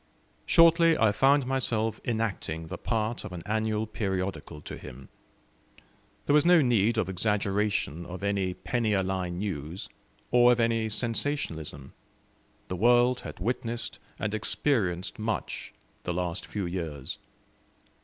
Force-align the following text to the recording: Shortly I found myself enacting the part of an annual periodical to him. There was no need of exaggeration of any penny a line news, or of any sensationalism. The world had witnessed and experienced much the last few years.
Shortly 0.47 0.97
I 0.97 1.11
found 1.11 1.45
myself 1.45 2.01
enacting 2.03 2.69
the 2.69 2.77
part 2.79 3.23
of 3.23 3.31
an 3.33 3.43
annual 3.45 3.85
periodical 3.85 4.59
to 4.61 4.75
him. 4.75 5.09
There 6.25 6.33
was 6.33 6.43
no 6.43 6.63
need 6.63 6.97
of 6.97 7.07
exaggeration 7.07 8.07
of 8.07 8.23
any 8.23 8.55
penny 8.55 8.93
a 8.93 9.03
line 9.03 9.37
news, 9.37 9.89
or 10.31 10.51
of 10.53 10.59
any 10.59 10.89
sensationalism. 10.89 11.93
The 12.67 12.77
world 12.77 13.19
had 13.19 13.39
witnessed 13.39 13.99
and 14.17 14.33
experienced 14.33 15.19
much 15.19 15.71
the 16.01 16.15
last 16.15 16.47
few 16.47 16.65
years. 16.65 17.19